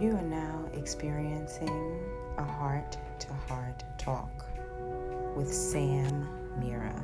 [0.00, 2.00] You are now experiencing
[2.36, 4.30] a heart to heart talk
[5.34, 6.28] with Sam
[6.60, 6.94] Mira.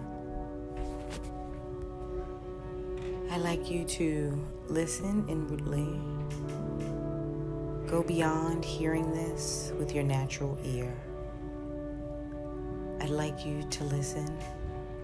[3.32, 5.98] I'd like you to listen inwardly.
[7.90, 10.94] Go beyond hearing this with your natural ear.
[13.00, 14.38] I'd like you to listen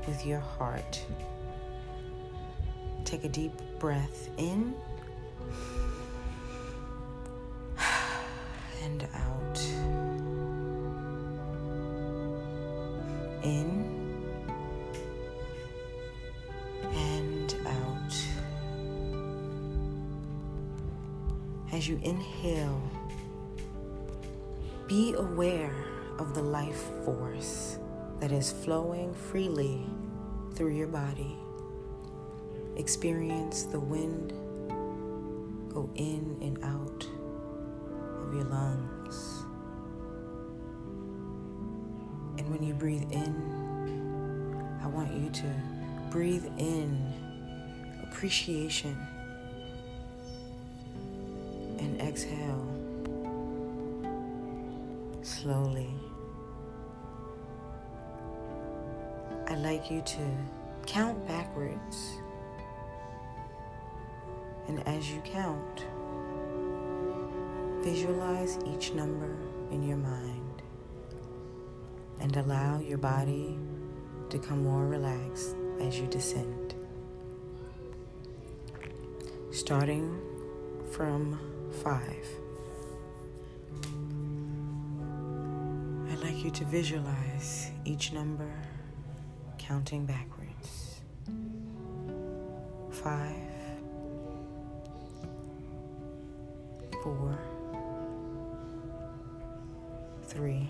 [0.07, 1.05] with your heart.
[3.05, 4.77] Take a deep breath in
[21.81, 22.83] As you inhale,
[24.87, 25.75] be aware
[26.19, 27.79] of the life force
[28.19, 29.87] that is flowing freely
[30.53, 31.39] through your body.
[32.77, 34.35] Experience the wind
[35.73, 37.07] go in and out
[38.27, 39.47] of your lungs.
[42.37, 45.55] And when you breathe in, I want you to
[46.11, 47.15] breathe in
[48.03, 48.99] appreciation
[52.11, 52.67] exhale
[55.23, 55.95] slowly.
[59.47, 60.23] I'd like you to
[60.87, 62.17] count backwards.
[64.67, 65.85] And as you count,
[67.81, 69.37] visualize each number
[69.71, 70.63] in your mind
[72.19, 73.57] and allow your body
[74.31, 76.75] to become more relaxed as you descend.
[79.53, 80.30] Starting
[80.91, 81.39] from
[81.83, 82.27] five.
[86.11, 88.51] I'd like you to visualize each number
[89.59, 91.01] counting backwards.
[92.91, 93.37] Five,
[97.03, 97.39] four,
[100.25, 100.69] three,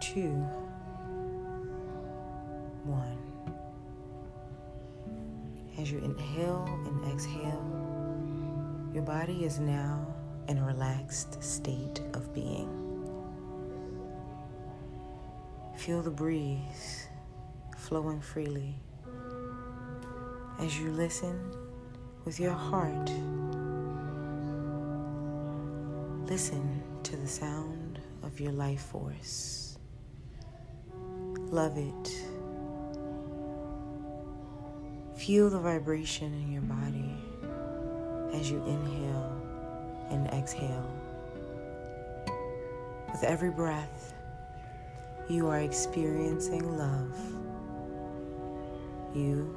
[0.00, 0.46] two,
[5.88, 7.64] As you inhale and exhale,
[8.92, 10.06] your body is now
[10.46, 12.68] in a relaxed state of being.
[15.78, 17.08] Feel the breeze
[17.78, 18.74] flowing freely
[20.58, 21.56] as you listen
[22.26, 23.10] with your heart.
[26.28, 29.78] Listen to the sound of your life force.
[31.50, 32.27] Love it.
[35.28, 37.14] Feel the vibration in your body
[38.32, 40.90] as you inhale and exhale.
[43.12, 44.14] With every breath,
[45.28, 47.14] you are experiencing love.
[49.14, 49.54] You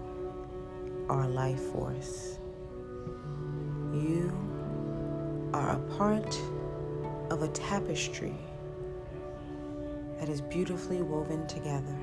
[1.07, 2.37] are life force.
[3.93, 4.33] You
[5.53, 6.37] are a part
[7.29, 8.35] of a tapestry
[10.19, 11.97] that is beautifully woven together,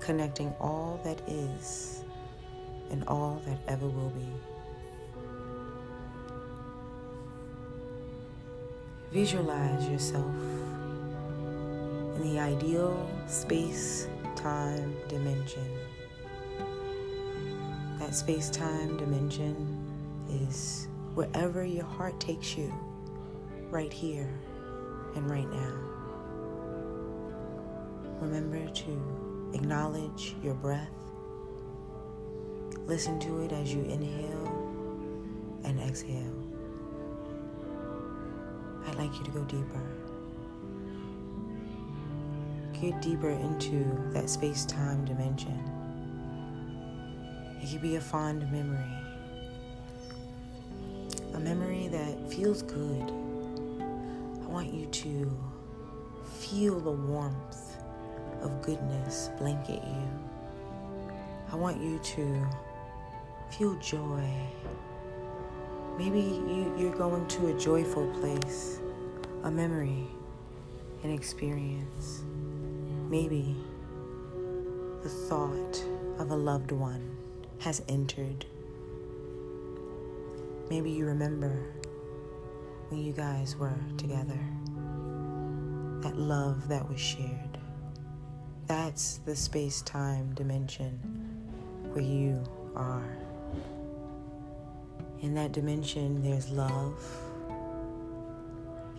[0.00, 2.02] connecting all that is
[2.90, 4.26] and all that ever will be.
[9.12, 10.34] Visualize yourself
[12.16, 15.66] in the ideal space time dimension.
[17.98, 19.56] That space time dimension
[20.28, 22.72] is wherever your heart takes you,
[23.70, 24.28] right here
[25.14, 25.78] and right now.
[28.20, 30.90] Remember to acknowledge your breath.
[32.86, 34.46] Listen to it as you inhale
[35.64, 36.32] and exhale.
[38.86, 39.82] I'd like you to go deeper.
[42.80, 45.60] Get deeper into that space time dimension.
[47.60, 48.78] It could be a fond memory,
[51.34, 53.10] a memory that feels good.
[54.44, 55.36] I want you to
[56.38, 57.78] feel the warmth
[58.42, 60.08] of goodness blanket you.
[61.50, 62.46] I want you to
[63.50, 64.28] feel joy.
[65.98, 68.80] Maybe you, you're going to a joyful place,
[69.44, 70.06] a memory,
[71.02, 72.22] an experience.
[73.08, 73.56] Maybe
[75.02, 75.84] the thought
[76.18, 77.16] of a loved one
[77.60, 78.44] has entered.
[80.68, 81.72] Maybe you remember
[82.88, 84.40] when you guys were together,
[86.02, 87.58] that love that was shared.
[88.66, 90.98] That's the space time dimension
[91.92, 92.42] where you
[92.74, 93.25] are.
[95.22, 97.02] In that dimension, there's love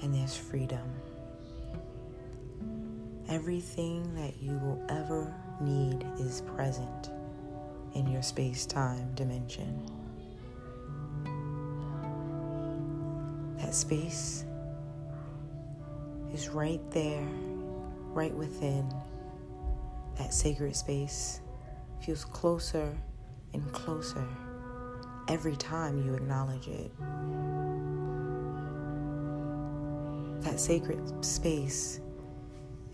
[0.02, 0.90] and there's freedom.
[3.30, 7.12] Everything that you will ever need is present
[7.94, 9.86] in your space time dimension.
[13.58, 14.46] That space
[16.34, 17.28] is right there,
[18.14, 18.92] right within.
[20.18, 21.42] That sacred space
[22.00, 22.98] feels closer
[23.54, 24.28] and closer
[25.28, 26.92] every time you acknowledge it.
[30.42, 32.00] That sacred space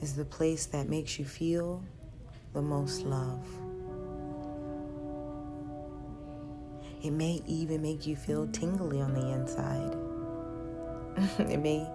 [0.01, 1.83] is the place that makes you feel
[2.53, 3.45] the most love.
[7.03, 9.95] It may even make you feel tingly on the inside.
[11.51, 11.86] it may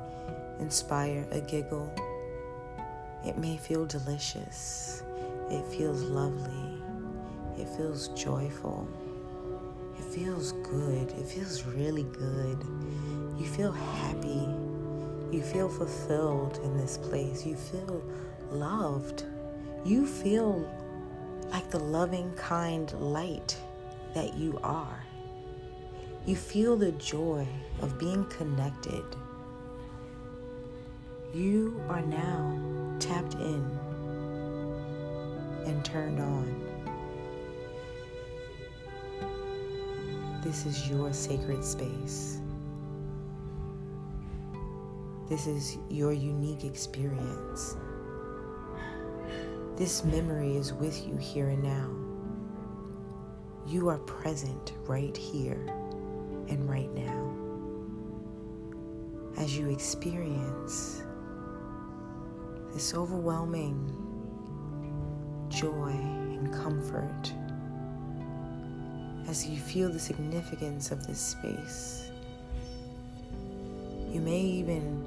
[0.61, 1.93] inspire a giggle.
[3.25, 5.02] It may feel delicious.
[5.50, 6.82] It feels lovely.
[7.56, 8.87] It feels joyful.
[9.99, 11.11] It feels good.
[11.12, 12.65] It feels really good.
[13.39, 14.49] You feel happy.
[15.31, 17.45] You feel fulfilled in this place.
[17.45, 18.03] You feel
[18.50, 19.25] loved.
[19.85, 20.69] You feel
[21.50, 23.56] like the loving, kind light
[24.15, 25.05] that you are.
[26.27, 27.47] You feel the joy
[27.81, 29.05] of being connected.
[31.35, 33.65] You are now tapped in
[35.67, 36.68] and turned on.
[40.43, 42.40] This is your sacred space.
[45.29, 47.76] This is your unique experience.
[49.76, 51.90] This memory is with you here and now.
[53.67, 55.67] You are present right here
[56.49, 57.34] and right now.
[59.37, 61.02] As you experience
[62.73, 63.93] this overwhelming
[65.49, 67.32] joy and comfort,
[69.29, 72.11] as you feel the significance of this space,
[74.11, 75.05] you may even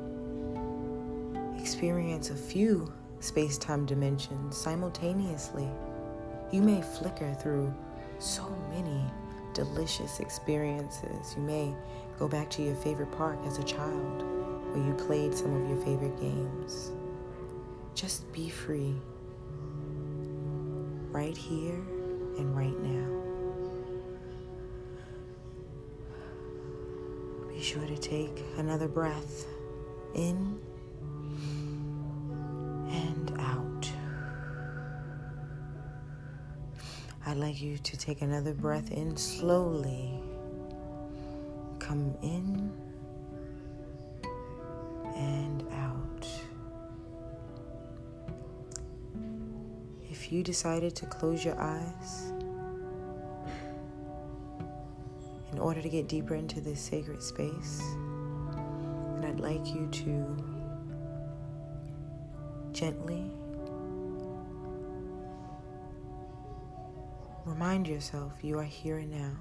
[1.59, 5.67] experience a few space time dimensions simultaneously.
[6.51, 7.73] You may flicker through
[8.19, 9.03] so many
[9.53, 11.33] delicious experiences.
[11.35, 11.73] You may
[12.19, 14.23] go back to your favorite park as a child
[14.71, 16.91] where you played some of your favorite games.
[17.95, 18.93] Just be free
[21.11, 21.81] right here
[22.37, 23.20] and right now.
[27.61, 29.45] Be sure to take another breath
[30.15, 30.59] in
[32.89, 33.87] and out.
[37.23, 40.09] I'd like you to take another breath in slowly.
[41.77, 42.73] Come in
[45.15, 46.27] and out.
[50.09, 52.30] If you decided to close your eyes
[55.61, 57.81] order to get deeper into this sacred space,
[59.15, 60.37] and I'd like you to
[62.71, 63.31] gently
[67.45, 69.37] remind yourself you are here and now.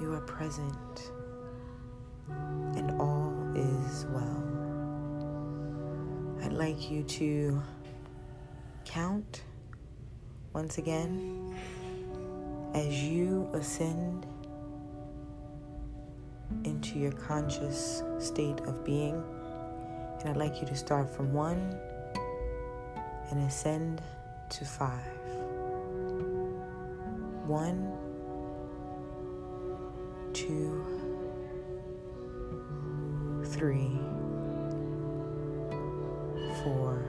[0.00, 1.12] You are present,
[2.28, 4.42] and all is well.
[6.42, 7.62] I'd like you to
[8.84, 9.42] count
[10.52, 11.45] once again
[12.76, 14.26] as you ascend
[16.64, 19.14] into your conscious state of being.
[20.20, 21.74] And I'd like you to start from one
[23.30, 24.02] and ascend
[24.50, 25.00] to five.
[27.46, 27.92] One,
[30.34, 30.84] two,
[33.46, 33.98] three,
[36.62, 37.08] four,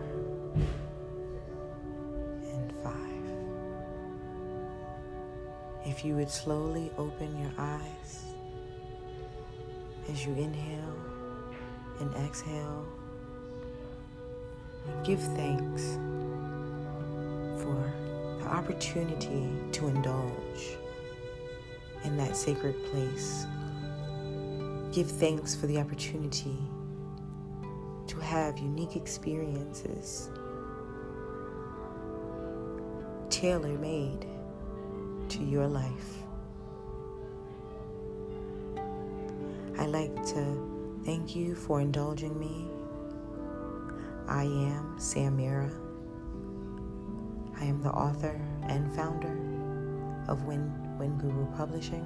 [5.98, 8.26] If you would slowly open your eyes
[10.08, 10.96] as you inhale
[12.00, 12.86] and exhale,
[14.86, 15.98] and give thanks
[17.64, 17.92] for
[18.40, 20.78] the opportunity to indulge
[22.04, 23.48] in that sacred place.
[24.92, 26.60] Give thanks for the opportunity
[28.06, 30.30] to have unique experiences
[33.32, 34.37] tailor made
[35.30, 36.24] to your life.
[39.80, 42.68] I'd like to thank you for indulging me.
[44.28, 45.72] I am Samira.
[47.60, 49.38] I am the author and founder
[50.28, 52.06] of Win Win Guru Publishing.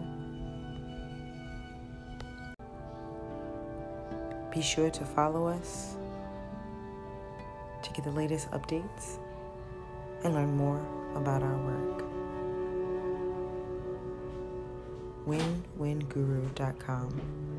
[4.53, 5.95] Be sure to follow us
[7.83, 9.17] to get the latest updates
[10.23, 10.85] and learn more
[11.15, 12.10] about our work.
[15.27, 17.50] WinWinGuru.com.